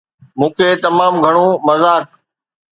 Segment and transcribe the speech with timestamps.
[0.37, 2.05] مون کي تمام گهڻو مذاق